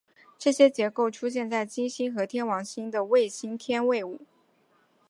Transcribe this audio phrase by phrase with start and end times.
[0.39, 4.21] 这种结构出现在金星和天王星的卫星天卫五。